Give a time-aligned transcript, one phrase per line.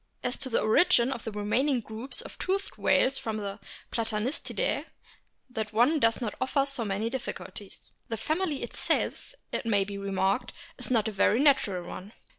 [0.23, 3.59] As to the origin of the remaining groups of toothed whales from the
[3.91, 4.85] Platanistidae,
[5.51, 7.91] that does not offer so many difficulties.
[8.09, 12.13] The family itself, it may be re marked, is not a very natural one.